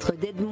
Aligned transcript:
lettres 0.00 0.16
d'Edmond 0.18 0.49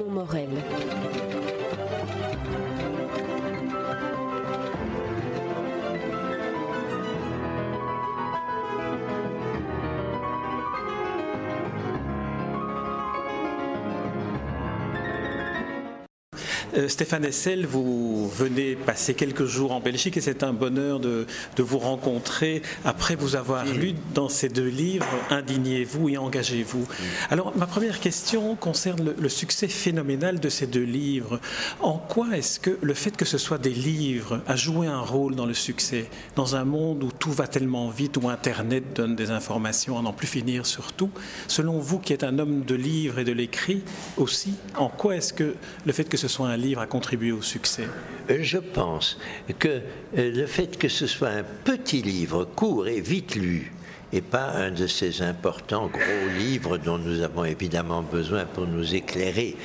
Stéphane 16.87 17.25
Essel, 17.25 17.67
vous 17.67 18.29
venez 18.29 18.77
passer 18.77 19.15
quelques 19.15 19.47
jours 19.47 19.73
en 19.73 19.81
Belgique 19.81 20.17
et 20.17 20.21
c'est 20.21 20.45
un 20.45 20.53
bonheur 20.53 21.01
de, 21.01 21.27
vous 21.59 21.79
rencontrer 21.79 22.63
après 22.85 23.17
vous 23.17 23.35
avoir 23.35 23.65
lu 23.65 23.95
dans 24.15 24.29
ces 24.29 24.49
deux 24.49 24.69
livres 24.69 25.07
Indignez-vous 25.31 26.11
et 26.11 26.19
engagez-vous. 26.19 26.87
Alors 27.31 27.57
ma 27.57 27.67
première 27.67 27.99
question 27.99 28.55
concerne 28.55 29.15
le, 29.19 29.29
succès 29.29 29.67
phénoménal 29.67 30.39
de 30.39 30.49
ces 30.49 30.67
deux 30.67 30.85
livres. 30.85 31.41
En 31.81 31.99
quoi 31.99 32.37
est-ce 32.37 32.61
que 32.61 32.79
le 32.81 32.95
fait 32.95 33.17
que 33.17 33.25
ce 33.25 33.39
soit 33.39 33.59
des 33.59 33.71
livres 33.71 34.41
a 34.47 34.55
joué 34.55 34.87
un 34.87 35.01
rôle 35.01 35.35
dans 35.35 35.47
le 35.47 35.55
succès? 35.55 36.09
Dans 36.37 36.55
un 36.55 36.65
monde 36.65 37.03
où 37.03 37.11
tout 37.11 37.33
va 37.33 37.49
tellement 37.49 37.89
vite, 37.89 38.19
où 38.19 38.29
Internet 38.29 38.85
donne 38.95 39.17
des 39.17 39.31
informations 39.31 39.99
à 39.99 40.03
n'en 40.03 40.13
plus 40.13 40.29
finir 40.29 40.65
surtout, 40.65 41.11
selon 41.49 41.81
vous 41.81 41.99
qui 41.99 42.13
êtes 42.13 42.25
un 42.25 42.39
homme 42.39 42.65
de 42.65 42.75
livres 42.75 43.19
et 43.19 43.25
de 43.25 43.33
l'écrit 43.33 43.83
aussi, 44.17 44.55
en 44.77 44.89
quoi 44.89 45.17
est-ce 45.17 45.33
que 45.33 45.55
le 45.85 45.93
fait 45.93 46.05
que 46.05 46.17
ce 46.17 46.29
soit 46.29 46.49
un 46.49 46.57
livre 46.57 46.68
euh, 46.77 48.39
Je 48.41 48.59
pense 48.59 49.19
que 49.59 49.69
euh, 49.69 49.81
le 50.13 50.47
fait 50.47 50.79
que 50.79 50.89
ce 50.89 51.07
soit 51.07 51.29
un 51.29 51.45
petit 51.65 52.03
livre, 52.03 52.45
court 52.45 52.89
et 52.89 53.01
vite 53.01 53.35
lu, 53.35 53.73
et 54.13 54.21
pas 54.21 54.53
un 54.53 54.71
de 54.71 54.87
ces 54.87 55.23
importants 55.23 55.89
gros 55.89 56.39
livres 56.39 56.79
dont 56.79 56.99
nous 56.99 57.21
avons 57.21 57.45
évidemment 57.45 58.03
besoin 58.03 58.45
pour 58.47 58.67
nous 58.67 58.95
éclairer, 58.95 59.57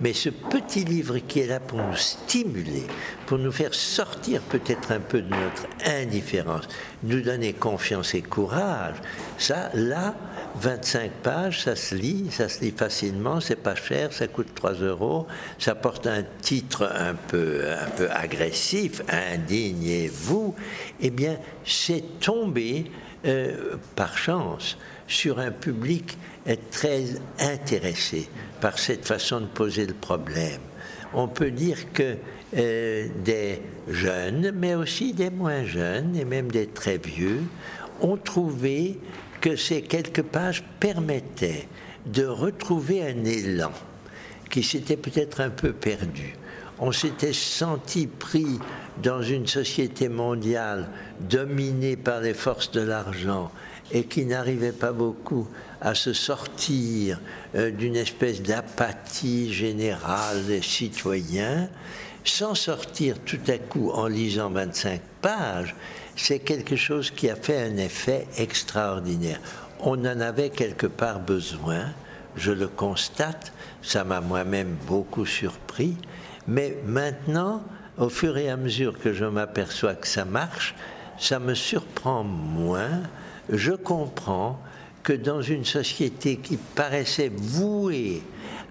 mais 0.00 0.12
ce 0.12 0.28
petit 0.28 0.84
livre 0.84 1.18
qui 1.18 1.40
est 1.40 1.46
là 1.46 1.60
pour 1.60 1.78
nous 1.78 1.96
stimuler, 1.96 2.86
pour 3.26 3.38
nous 3.38 3.52
faire 3.52 3.74
sortir 3.74 4.40
peut-être 4.42 4.92
un 4.92 5.00
peu 5.00 5.22
de 5.22 5.28
notre 5.28 5.66
indifférence, 5.84 6.68
nous 7.02 7.20
donner 7.20 7.52
confiance 7.52 8.14
et 8.14 8.22
courage, 8.22 8.96
ça, 9.38 9.70
là, 9.74 10.14
25 10.56 11.10
pages, 11.22 11.62
ça 11.62 11.76
se 11.76 11.94
lit, 11.94 12.28
ça 12.30 12.48
se 12.48 12.60
lit 12.60 12.72
facilement, 12.72 13.40
c'est 13.40 13.56
pas 13.56 13.74
cher, 13.74 14.12
ça 14.12 14.26
coûte 14.26 14.54
3 14.54 14.74
euros, 14.74 15.26
ça 15.58 15.74
porte 15.74 16.06
un 16.06 16.24
titre 16.40 16.90
un 16.94 17.14
peu, 17.14 17.62
un 17.70 17.90
peu 17.90 18.10
agressif, 18.10 19.02
indignez-vous, 19.08 20.54
eh 21.00 21.10
bien, 21.10 21.38
c'est 21.64 22.20
tombé 22.20 22.90
euh, 23.26 23.76
par 23.96 24.16
chance 24.16 24.76
sur 25.08 25.38
un 25.38 25.50
public 25.50 26.16
très 26.70 27.04
intéressé 27.40 28.28
par 28.60 28.78
cette 28.78 29.06
façon 29.06 29.40
de 29.40 29.46
poser 29.46 29.86
le 29.86 29.94
problème. 29.94 30.60
On 31.14 31.26
peut 31.26 31.50
dire 31.50 31.92
que 31.92 32.16
euh, 32.56 33.08
des 33.24 33.60
jeunes, 33.88 34.52
mais 34.54 34.74
aussi 34.74 35.12
des 35.12 35.30
moins 35.30 35.64
jeunes 35.64 36.16
et 36.16 36.24
même 36.24 36.50
des 36.50 36.66
très 36.66 36.98
vieux, 36.98 37.42
ont 38.00 38.16
trouvé 38.16 38.98
que 39.40 39.56
ces 39.56 39.82
quelques 39.82 40.22
pages 40.22 40.62
permettaient 40.80 41.68
de 42.06 42.24
retrouver 42.24 43.02
un 43.02 43.24
élan 43.24 43.72
qui 44.50 44.62
s'était 44.62 44.96
peut-être 44.96 45.40
un 45.40 45.50
peu 45.50 45.72
perdu. 45.72 46.34
On 46.78 46.92
s'était 46.92 47.32
senti 47.32 48.06
pris 48.06 48.58
dans 49.02 49.20
une 49.20 49.46
société 49.46 50.08
mondiale 50.08 50.88
dominée 51.20 51.96
par 51.96 52.20
les 52.20 52.34
forces 52.34 52.70
de 52.70 52.80
l'argent 52.80 53.50
et 53.92 54.04
qui 54.04 54.24
n'arrivait 54.24 54.72
pas 54.72 54.92
beaucoup 54.92 55.48
à 55.80 55.94
se 55.94 56.12
sortir 56.12 57.20
euh, 57.54 57.70
d'une 57.70 57.96
espèce 57.96 58.42
d'apathie 58.42 59.52
générale 59.52 60.44
des 60.46 60.62
citoyens, 60.62 61.68
sans 62.24 62.54
sortir 62.54 63.18
tout 63.24 63.40
à 63.48 63.58
coup 63.58 63.90
en 63.90 64.06
lisant 64.06 64.50
25 64.50 65.00
pages, 65.22 65.74
c'est 66.16 66.40
quelque 66.40 66.76
chose 66.76 67.10
qui 67.10 67.30
a 67.30 67.36
fait 67.36 67.62
un 67.62 67.76
effet 67.76 68.26
extraordinaire. 68.36 69.40
On 69.80 70.04
en 70.04 70.20
avait 70.20 70.50
quelque 70.50 70.86
part 70.86 71.20
besoin, 71.20 71.86
je 72.36 72.52
le 72.52 72.68
constate, 72.68 73.52
ça 73.82 74.04
m'a 74.04 74.20
moi-même 74.20 74.76
beaucoup 74.86 75.26
surpris, 75.26 75.96
mais 76.46 76.76
maintenant, 76.84 77.62
au 77.96 78.08
fur 78.08 78.36
et 78.36 78.50
à 78.50 78.56
mesure 78.56 78.98
que 78.98 79.12
je 79.12 79.24
m'aperçois 79.24 79.94
que 79.94 80.06
ça 80.06 80.24
marche, 80.24 80.74
ça 81.18 81.38
me 81.38 81.54
surprend 81.54 82.24
moins, 82.24 83.02
je 83.50 83.72
comprends 83.72 84.60
que 85.02 85.12
dans 85.12 85.40
une 85.40 85.64
société 85.64 86.36
qui 86.36 86.56
paraissait 86.56 87.30
vouée 87.34 88.22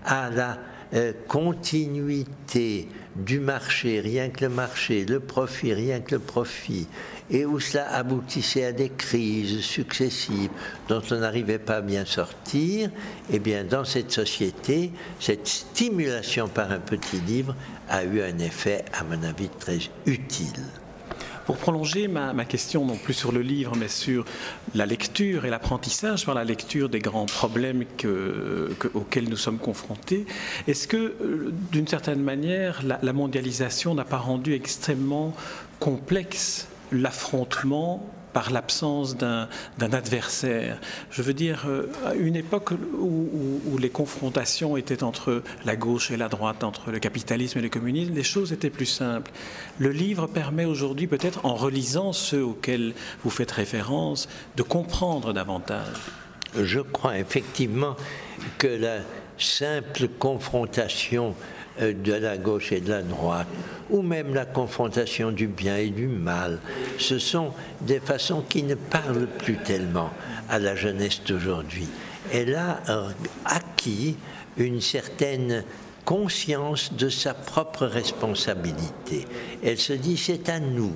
à 0.06 0.30
la 0.30 0.58
euh, 0.94 1.12
continuité 1.28 2.88
du 3.16 3.40
marché, 3.40 4.00
rien 4.00 4.30
que 4.30 4.46
le 4.46 4.50
marché, 4.50 5.04
le 5.06 5.20
profit, 5.20 5.74
rien 5.74 6.00
que 6.00 6.16
le 6.16 6.20
profit, 6.20 6.88
et 7.30 7.46
où 7.46 7.60
cela 7.60 7.92
aboutissait 7.94 8.64
à 8.64 8.72
des 8.72 8.90
crises 8.90 9.60
successives 9.62 10.52
dont 10.88 11.02
on 11.12 11.16
n'arrivait 11.16 11.60
pas 11.60 11.78
à 11.78 11.82
bien 11.82 12.06
sortir, 12.06 12.90
eh 13.32 13.40
bien, 13.40 13.64
dans 13.64 13.84
cette 13.84 14.12
société, 14.12 14.92
cette 15.20 15.48
stimulation 15.48 16.48
par 16.48 16.72
un 16.72 16.80
petit 16.80 17.20
livre 17.20 17.56
a 17.90 18.04
eu 18.04 18.22
un 18.22 18.38
effet, 18.40 18.86
à 18.94 19.04
mon 19.04 19.22
avis, 19.24 19.50
très 19.50 19.80
utile. 20.06 20.64
Pour 21.48 21.56
prolonger 21.56 22.10
ma, 22.10 22.44
question, 22.44 22.84
non 22.84 22.98
plus 22.98 23.14
sur 23.14 23.32
le 23.32 23.42
livre, 23.42 23.74
mais 23.78 23.88
sur 23.88 24.26
la 24.76 24.86
lecture 24.86 25.46
et 25.46 25.50
l'apprentissage 25.50 26.26
par 26.26 26.36
la 26.36 26.44
lecture 26.44 26.90
des 26.90 27.00
grands 27.00 27.26
problèmes 27.26 27.86
auxquels 28.94 29.30
nous 29.30 29.38
sommes 29.38 29.58
confrontés, 29.58 30.26
est-ce 30.68 30.90
que, 30.90 30.98
euh, 30.98 31.54
d'une 31.72 31.88
certaine 31.88 32.22
manière, 32.22 32.84
la 32.84 33.14
mondialisation 33.14 33.96
n'a 33.96 34.04
pas 34.04 34.18
rendu 34.18 34.56
extrêmement 34.56 35.34
complexe 35.80 36.68
l'affrontement 36.92 38.04
par 38.34 38.52
l'absence 38.52 39.18
d'un 39.18 39.48
adversaire. 39.80 40.80
Je 41.10 41.24
veux 41.24 41.34
dire, 41.34 41.66
euh, 41.68 41.90
à 42.06 42.14
une 42.14 42.36
époque 42.36 42.72
où, 42.72 43.78
les 43.80 43.90
confrontations 43.90 44.78
étaient 44.78 45.02
entre 45.02 45.42
la 45.66 45.76
gauche 45.76 46.12
et 46.12 46.18
la 46.18 46.30
droite, 46.30 46.64
entre 46.64 46.92
le 46.92 47.00
capitalisme 47.00 47.58
et 47.58 47.62
le 47.64 47.70
communisme, 47.70 48.14
les 48.14 48.24
choses 48.24 48.54
étaient 48.54 48.70
plus 48.70 48.86
simples. 48.86 49.32
Le 49.80 49.90
livre 49.90 50.28
permet 50.28 50.66
aujourd'hui, 50.66 51.08
peut-être 51.08 51.46
en 51.46 51.56
relisant 51.56 52.14
ceux 52.14 52.44
auxquels 52.44 52.94
vous 53.24 53.32
faites 53.32 53.52
référence, 53.52 54.30
de 54.56 54.62
comprendre 54.62 55.34
davantage. 55.34 55.98
Je 56.56 56.80
crois 56.80 57.18
effectivement 57.18 57.96
que 58.60 58.68
la 58.68 59.00
simple 59.40 60.08
confrontation 60.20 61.36
de 61.80 62.14
la 62.14 62.38
gauche 62.38 62.72
et 62.72 62.82
de 62.82 62.90
la 62.90 63.02
droite, 63.02 63.48
ou 63.90 64.02
même 64.02 64.34
la 64.34 64.46
confrontation 64.46 65.32
du 65.32 65.48
bien 65.48 65.78
et 65.78 65.90
du 65.90 66.08
mal. 66.08 66.60
Ce 66.98 67.20
sont 67.20 67.54
des 67.82 68.00
façons 68.00 68.44
qui 68.48 68.64
ne 68.64 68.76
parlent 68.76 69.28
plus 69.28 69.58
tellement 69.58 70.10
à 70.50 70.60
la 70.60 70.76
jeunesse 70.76 71.22
d'aujourd'hui. 71.26 71.88
Elle 72.34 72.56
a 72.56 72.80
acquis 73.46 74.18
une 74.58 74.82
certaine 74.82 75.64
conscience 76.04 76.94
de 76.94 77.10
sa 77.10 77.34
propre 77.34 77.86
responsabilité. 77.86 79.26
Elle 79.64 79.78
se 79.78 79.94
dit 79.94 80.18
c'est 80.18 80.50
à 80.50 80.60
nous 80.60 80.94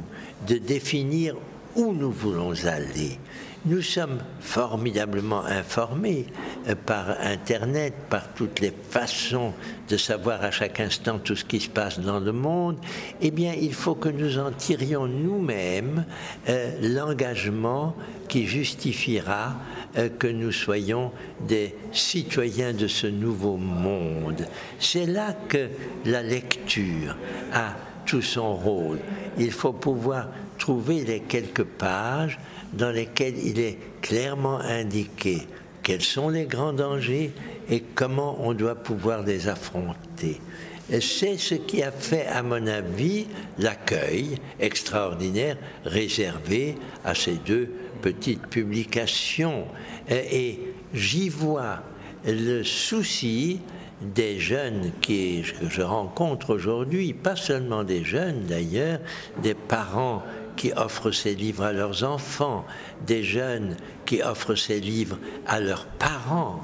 de 0.47 0.57
définir 0.57 1.35
où 1.75 1.93
nous 1.93 2.11
voulons 2.11 2.53
aller. 2.65 3.19
Nous 3.63 3.83
sommes 3.83 4.17
formidablement 4.39 5.45
informés 5.45 6.25
euh, 6.67 6.73
par 6.73 7.15
Internet, 7.21 7.93
par 8.09 8.33
toutes 8.33 8.59
les 8.59 8.73
façons 8.89 9.53
de 9.87 9.97
savoir 9.97 10.43
à 10.43 10.49
chaque 10.49 10.79
instant 10.79 11.19
tout 11.19 11.35
ce 11.35 11.45
qui 11.45 11.59
se 11.59 11.69
passe 11.69 11.99
dans 11.99 12.19
le 12.19 12.31
monde. 12.31 12.77
Eh 13.21 13.29
bien, 13.29 13.53
il 13.53 13.75
faut 13.75 13.93
que 13.93 14.09
nous 14.09 14.39
en 14.39 14.51
tirions 14.51 15.05
nous-mêmes 15.05 16.05
euh, 16.49 16.71
l'engagement 16.81 17.95
qui 18.27 18.47
justifiera 18.47 19.53
euh, 19.95 20.09
que 20.09 20.27
nous 20.27 20.51
soyons 20.51 21.11
des 21.41 21.75
citoyens 21.91 22.73
de 22.73 22.87
ce 22.87 23.05
nouveau 23.05 23.57
monde. 23.57 24.47
C'est 24.79 25.05
là 25.05 25.35
que 25.47 25.69
la 26.05 26.23
lecture 26.23 27.15
a 27.53 27.75
tout 28.07 28.23
son 28.23 28.55
rôle. 28.55 28.97
Il 29.37 29.51
faut 29.51 29.73
pouvoir 29.73 30.29
trouver 30.61 31.03
les 31.03 31.21
quelques 31.21 31.63
pages 31.63 32.39
dans 32.71 32.91
lesquels 32.91 33.37
il 33.43 33.59
est 33.59 33.79
clairement 34.01 34.59
indiqué 34.59 35.47
quels 35.81 36.03
sont 36.03 36.29
les 36.29 36.45
grands 36.45 36.71
dangers 36.71 37.31
et 37.67 37.81
comment 37.95 38.37
on 38.39 38.53
doit 38.53 38.75
pouvoir 38.75 39.23
les 39.23 39.47
affronter. 39.47 40.39
C'est 40.99 41.37
ce 41.37 41.55
qui 41.55 41.81
a 41.81 41.91
fait, 41.91 42.27
à 42.27 42.43
mon 42.43 42.67
avis, 42.67 43.25
l'accueil 43.57 44.37
extraordinaire 44.59 45.57
réservé 45.83 46.75
à 47.03 47.15
ces 47.15 47.35
deux 47.35 47.71
petites 48.03 48.45
publications. 48.45 49.65
Et 50.09 50.59
j'y 50.93 51.29
vois 51.29 51.81
le 52.23 52.61
souci 52.63 53.61
des 54.01 54.39
jeunes 54.39 54.91
que 55.01 55.41
je 55.69 55.81
rencontre 55.81 56.53
aujourd'hui, 56.53 57.13
pas 57.13 57.35
seulement 57.35 57.83
des 57.83 58.03
jeunes 58.03 58.45
d'ailleurs, 58.47 58.99
des 59.41 59.53
parents 59.53 60.23
qui 60.55 60.71
offrent 60.73 61.11
ces 61.11 61.35
livres 61.35 61.63
à 61.63 61.73
leurs 61.73 62.03
enfants, 62.03 62.65
des 63.05 63.23
jeunes 63.23 63.75
qui 64.05 64.21
offrent 64.21 64.55
ces 64.55 64.79
livres 64.79 65.17
à 65.47 65.59
leurs 65.59 65.85
parents, 65.85 66.61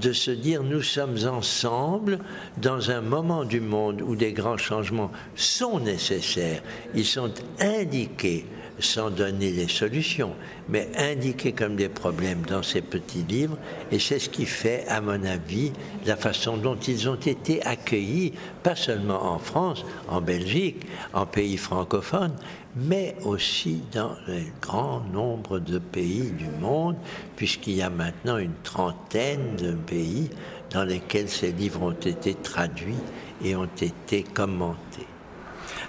de 0.00 0.12
se 0.12 0.30
dire 0.30 0.62
nous 0.62 0.82
sommes 0.82 1.18
ensemble 1.26 2.18
dans 2.58 2.90
un 2.90 3.00
moment 3.00 3.44
du 3.44 3.60
monde 3.60 4.02
où 4.02 4.16
des 4.16 4.32
grands 4.32 4.58
changements 4.58 5.10
sont 5.34 5.80
nécessaires. 5.80 6.62
Ils 6.94 7.06
sont 7.06 7.32
indiqués 7.60 8.46
sans 8.78 9.10
donner 9.10 9.50
les 9.52 9.68
solutions, 9.68 10.34
mais 10.68 10.88
indiqués 10.96 11.52
comme 11.52 11.76
des 11.76 11.88
problèmes 11.88 12.42
dans 12.42 12.62
ces 12.62 12.82
petits 12.82 13.22
livres. 13.22 13.56
Et 13.90 13.98
c'est 13.98 14.18
ce 14.18 14.28
qui 14.28 14.46
fait, 14.46 14.84
à 14.88 15.00
mon 15.00 15.24
avis, 15.24 15.72
la 16.04 16.16
façon 16.16 16.56
dont 16.56 16.76
ils 16.76 17.08
ont 17.08 17.16
été 17.16 17.64
accueillis, 17.64 18.32
pas 18.62 18.76
seulement 18.76 19.32
en 19.32 19.38
France, 19.38 19.84
en 20.08 20.20
Belgique, 20.20 20.86
en 21.14 21.26
pays 21.26 21.56
francophones, 21.56 22.34
mais 22.76 23.16
aussi 23.24 23.80
dans 23.92 24.12
un 24.28 24.44
grand 24.60 25.00
nombre 25.12 25.58
de 25.58 25.78
pays 25.78 26.30
du 26.30 26.48
monde, 26.60 26.96
puisqu'il 27.34 27.74
y 27.74 27.82
a 27.82 27.90
maintenant 27.90 28.36
une 28.36 28.54
trentaine 28.62 29.56
de 29.56 29.72
pays 29.72 30.30
dans 30.70 30.84
lesquels 30.84 31.28
ces 31.28 31.52
livres 31.52 31.82
ont 31.82 31.90
été 31.92 32.34
traduits 32.34 32.94
et 33.42 33.56
ont 33.56 33.68
été 33.80 34.22
commentés. 34.22 35.06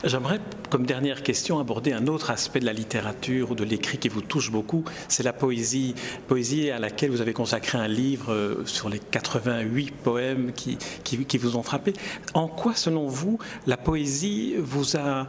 J'aimerais, 0.04 0.40
comme 0.70 0.86
dernière 0.86 1.24
question, 1.24 1.60
aborder 1.60 1.92
un 1.92 2.06
autre 2.06 2.30
aspect 2.30 2.60
de 2.60 2.66
la 2.66 2.74
littérature 2.74 3.52
ou 3.52 3.56
de 3.56 3.64
l'écrit 3.64 3.98
qui 3.98 4.10
vous 4.10 4.22
touche 4.22 4.52
beaucoup, 4.52 4.84
c'est 5.08 5.24
la 5.24 5.34
poésie. 5.34 5.96
Poésie 6.28 6.70
à 6.70 6.78
laquelle 6.78 7.10
vous 7.10 7.22
avez 7.22 7.34
consacré 7.34 7.80
un 7.80 7.88
livre 7.88 8.32
euh, 8.32 8.66
sur 8.66 8.90
les 8.90 9.00
88 9.00 9.92
poèmes 9.92 10.52
qui, 10.54 10.78
qui, 11.04 11.26
qui 11.26 11.38
vous 11.40 11.58
ont 11.58 11.64
frappé. 11.64 11.94
En 12.36 12.48
quoi, 12.48 12.76
selon 12.76 13.08
vous, 13.08 13.40
la 13.66 13.78
poésie 13.78 14.56
vous 14.60 14.98
a 14.98 15.26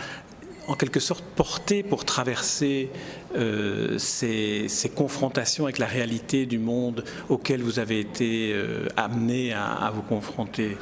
en 0.69 0.75
quelque 0.75 1.01
sorte 1.01 1.25
porté 1.25 1.83
pour 1.83 2.05
traverser 2.05 2.91
euh, 3.35 3.99
ces, 3.99 4.69
confrontations 4.95 5.65
avec 5.65 5.79
la 5.79 5.87
réalité 5.87 6.45
du 6.45 6.59
monde 6.59 7.05
auquel 7.31 7.63
vous 7.63 7.79
avez 7.79 8.01
été 8.01 8.53
euh, 8.53 8.87
amené 8.97 9.55
à, 9.55 9.91
vous 9.95 10.03
confronter. 10.03 10.77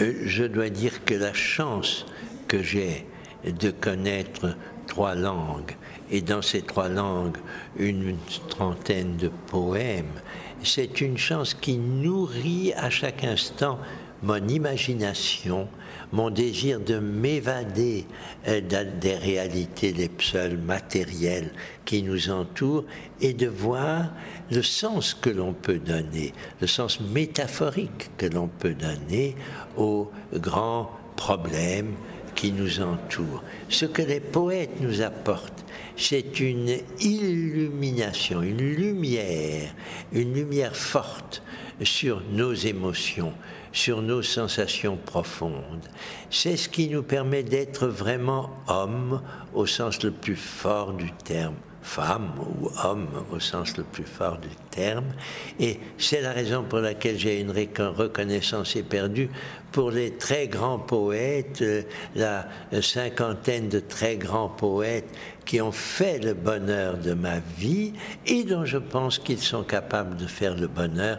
Euh, 0.00 0.12
Je 0.26 0.44
dois 0.44 0.68
dire 0.68 1.04
que 1.04 1.14
la 1.14 1.32
chance 1.32 2.04
que 2.46 2.62
j'ai 2.62 3.06
de 3.44 3.70
connaître 3.70 4.54
trois 4.86 5.14
langues, 5.14 5.76
et 6.10 6.20
dans 6.20 6.42
ces 6.42 6.60
trois 6.60 6.88
langues 6.88 7.38
une 7.78 8.16
trentaine 8.50 9.16
de 9.16 9.30
poèmes, 9.46 10.20
c'est 10.62 11.00
une 11.00 11.16
chance 11.16 11.54
qui 11.54 11.78
nourrit 11.78 12.74
à 12.76 12.90
chaque 12.90 13.24
instant 13.24 13.78
mon 14.22 14.46
imagination, 14.48 15.68
mon 16.12 16.30
désir 16.30 16.80
de 16.80 16.98
m'évader 16.98 18.06
euh, 18.46 18.60
des 19.00 19.16
réalités 19.16 19.92
les 19.92 20.10
seules 20.18 20.58
matérielles 20.58 21.50
qui 21.84 22.02
nous 22.02 22.30
entourent 22.30 22.84
et 23.20 23.32
de 23.32 23.48
voir 23.48 24.12
le 24.50 24.62
sens 24.62 25.14
que 25.14 25.30
l'on 25.30 25.52
peut 25.52 25.78
donner, 25.78 26.32
le 26.60 26.66
sens 26.66 27.00
métaphorique 27.00 28.10
que 28.16 28.26
l'on 28.26 28.48
peut 28.48 28.74
donner 28.74 29.34
aux 29.76 30.10
grands 30.34 30.90
problèmes 31.16 31.94
qui 32.42 32.50
nous 32.50 32.80
entourent. 32.80 33.44
Ce 33.68 33.86
que 33.86 34.02
les 34.02 34.18
poètes 34.18 34.80
nous 34.80 35.00
apportent, 35.00 35.64
c'est 35.96 36.40
une 36.40 36.76
illumination, 36.98 38.42
une 38.42 38.58
lumière, 38.58 39.72
une 40.12 40.34
lumière 40.34 40.74
forte 40.74 41.40
sur 41.84 42.20
nos 42.32 42.52
émotions, 42.52 43.32
sur 43.70 44.02
nos 44.02 44.22
sensations 44.22 44.96
profondes. 44.96 45.86
C'est 46.30 46.56
ce 46.56 46.68
qui 46.68 46.88
nous 46.88 47.04
permet 47.04 47.44
d'être 47.44 47.86
vraiment 47.86 48.50
hommes 48.66 49.22
au 49.54 49.66
sens 49.66 50.02
le 50.02 50.10
plus 50.10 50.34
fort 50.34 50.94
du 50.94 51.12
terme 51.12 51.54
femme 51.82 52.30
ou 52.38 52.70
homme 52.84 53.08
au 53.32 53.40
sens 53.40 53.76
le 53.76 53.84
plus 53.84 54.04
fort 54.04 54.38
du 54.38 54.48
terme. 54.70 55.12
Et 55.58 55.80
c'est 55.98 56.20
la 56.20 56.32
raison 56.32 56.62
pour 56.62 56.78
laquelle 56.78 57.18
j'ai 57.18 57.40
une 57.40 57.50
reconnaissance 57.50 58.76
éperdue 58.76 59.28
pour 59.72 59.90
les 59.90 60.12
très 60.12 60.48
grands 60.48 60.78
poètes, 60.78 61.62
euh, 61.62 61.82
la 62.14 62.46
cinquantaine 62.80 63.68
de 63.68 63.80
très 63.80 64.16
grands 64.16 64.48
poètes 64.48 65.08
qui 65.44 65.60
ont 65.60 65.72
fait 65.72 66.18
le 66.18 66.34
bonheur 66.34 66.98
de 66.98 67.14
ma 67.14 67.40
vie 67.58 67.92
et 68.26 68.44
dont 68.44 68.64
je 68.64 68.78
pense 68.78 69.18
qu'ils 69.18 69.40
sont 69.40 69.62
capables 69.62 70.16
de 70.16 70.26
faire 70.26 70.56
le 70.56 70.68
bonheur 70.68 71.18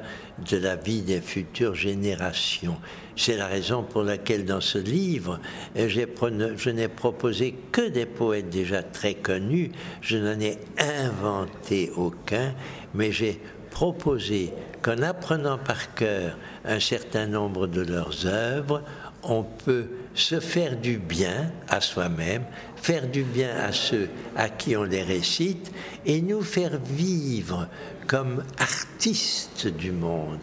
de 0.50 0.58
la 0.58 0.76
vie 0.76 1.02
des 1.02 1.22
futures 1.22 1.76
générations. 1.76 2.78
C'est 3.16 3.38
la 3.38 3.48
raison 3.48 3.84
pour 3.84 4.04
laquelle 4.04 4.46
dans 4.46 4.62
ce 4.62 4.80
livre, 4.80 5.40
je 5.76 6.70
n'ai 6.70 6.88
proposé 6.88 7.56
que 7.72 7.90
des 7.90 8.06
poètes 8.06 8.50
déjà 8.50 8.82
très 8.82 9.14
connus, 9.14 9.72
je 10.02 10.18
n'en 10.18 10.40
ai 10.40 10.58
inventé 10.80 11.92
aucun, 11.96 12.54
mais 12.96 13.12
j'ai 13.12 13.40
proposé 13.70 14.54
qu'en 14.82 15.02
apprenant 15.02 15.58
par 15.58 15.96
cœur 15.96 16.38
un 16.66 16.80
certain 16.80 17.26
nombre 17.26 17.68
de 17.68 17.82
leurs 17.82 18.26
œuvres, 18.26 18.84
on 19.24 19.44
peut 19.44 19.88
se 20.14 20.40
faire 20.40 20.78
du 20.78 20.98
bien 20.98 21.52
à 21.70 21.82
soi-même, 21.82 22.44
faire 22.76 23.08
du 23.08 23.24
bien 23.24 23.56
à 23.56 23.72
ceux 23.72 24.10
à 24.36 24.50
qui 24.50 24.76
on 24.76 24.84
les 24.84 25.04
récite 25.04 25.72
et 26.06 26.22
nous 26.22 26.42
faire 26.42 26.78
vivre 26.78 27.68
comme 28.08 28.44
artistes 28.60 29.68
du 29.68 29.92
monde, 29.92 30.40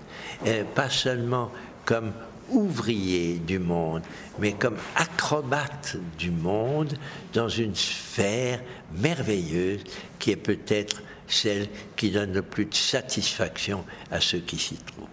pas 0.75 0.88
seulement 0.88 1.50
comme 1.85 2.12
ouvriers 2.49 3.38
du 3.38 3.59
monde, 3.59 4.03
mais 4.38 4.53
comme 4.55 4.77
acrobates 4.97 5.97
du 6.19 6.31
monde 6.31 6.94
dans 7.33 7.49
une 7.49 7.75
sphère 7.75 8.61
merveilleuse 8.94 9.85
qui 10.19 10.33
est 10.33 10.37
peut-être 10.37 11.03
celle 11.29 11.69
qui 11.94 12.11
donne 12.11 12.33
le 12.33 12.43
plus 12.43 12.65
de 12.65 12.75
satisfaction 12.75 13.85
à 14.11 14.21
ceux 14.21 14.41
qui 14.41 14.59
s'y 14.59 14.76
trouvent. 14.76 15.06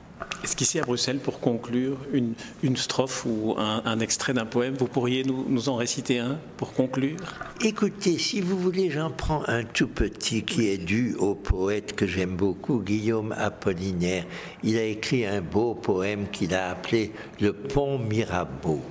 Est-ce 0.44 0.56
qu'ici 0.56 0.80
à 0.80 0.84
Bruxelles, 0.84 1.20
pour 1.20 1.40
conclure, 1.40 1.98
une, 2.14 2.34
une 2.64 2.78
strophe 2.78 3.26
ou 3.26 3.56
un, 3.58 4.00
extrait 4.00 4.34
d'un 4.34 4.46
poème, 4.46 4.76
vous 4.76 4.88
pourriez 4.88 5.24
nous, 5.24 5.46
nous, 5.50 5.70
en 5.70 5.76
réciter 5.76 6.20
un 6.20 6.40
pour 6.58 6.74
conclure? 6.74 7.18
Écoutez, 7.64 8.18
si 8.18 8.42
vous 8.42 8.58
voulez, 8.58 8.90
j'en 8.92 9.10
prends 9.10 9.44
un 9.48 9.64
tout 9.64 9.88
petit 9.88 10.44
qui 10.44 10.68
est 10.68 10.78
dû 10.78 11.16
au 11.20 11.36
poète 11.36 11.96
que 11.96 12.06
j'aime 12.06 12.36
beaucoup, 12.36 12.82
Guillaume 12.82 13.34
Apollinaire. 13.38 14.26
Il 14.64 14.78
a 14.78 14.84
écrit 14.84 15.26
un 15.26 15.42
beau 15.42 15.74
poème 15.74 16.28
qu'il 16.32 16.54
a 16.54 16.70
appelé 16.70 17.12
Le 17.42 17.54
Pont 17.54 17.98
Mirabeau. 17.98 18.82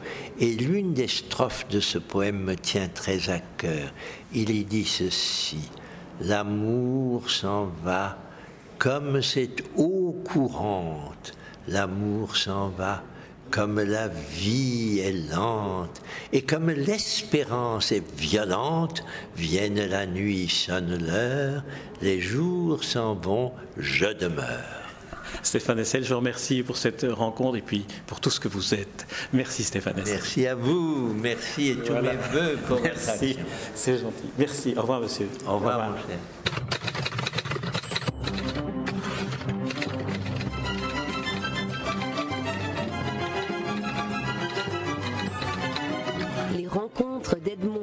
Et 0.40 0.52
l'une 0.52 0.94
des 0.94 1.08
strophes 1.08 1.69
de 1.69 1.81
ce 1.81 1.98
poème 1.98 2.40
me 2.40 2.56
tient 2.56 2.88
très 2.88 3.31
à 3.31 3.38
cœur. 3.38 3.93
Il 4.34 4.50
y 4.50 4.64
dit 4.64 4.84
ceci 4.84 5.70
L'amour 6.20 7.31
s'en 7.31 7.67
va 7.84 8.19
comme 8.79 9.23
cette 9.23 9.63
eau 9.77 10.17
courante, 10.25 11.35
l'amour 11.69 12.37
s'en 12.37 12.69
va, 12.69 13.03
comme 13.51 13.81
la 13.81 14.09
vie 14.09 14.99
est 14.99 15.31
lente, 15.33 16.03
et 16.33 16.43
comme 16.43 16.71
l'espérance 16.71 17.93
est 17.93 18.05
violente, 18.17 19.05
vienne 19.37 19.87
la 19.87 20.06
nuit, 20.06 20.49
sonne 20.49 20.99
l'heure, 21.06 21.63
les 22.03 22.21
jours 22.21 22.85
s'en 22.85 23.15
vont, 23.15 23.53
je 23.77 24.06
demeure. 24.06 24.83
Stéphane 25.43 25.79
Essel, 25.79 26.03
je 26.05 26.11
vous 26.13 26.21
remercie 26.21 26.63
pour 26.63 26.77
cette 26.77 27.06
rencontre 27.09 27.56
et 27.56 27.63
puis 27.63 27.85
pour 28.06 28.21
tout 28.21 28.31
ce 28.31 28.41
que 28.41 28.49
vous 28.49 28.75
êtes. 28.75 29.06
Merci 29.33 29.65
Stéphane 29.65 29.99
Essel. 29.99 30.15
Merci 30.15 30.47
à 30.47 30.55
vous, 30.55 31.15
merci 31.15 31.69
et 31.69 31.77
tous 31.77 31.93
mes 31.95 32.17
voeux 32.33 32.56
pour 32.67 32.81
Merci, 32.81 33.37
c'est 33.75 33.99
gentil. 33.99 34.29
Merci, 34.39 34.75
au 34.77 34.81
revoir 34.83 35.01
monsieur. 35.01 35.29
Au 35.47 35.55
revoir, 35.56 35.79
Au 35.79 35.83
revoir. 35.83 35.91
mon 35.91 35.97
cher. 36.09 36.95
d'Edmond. 47.35 47.76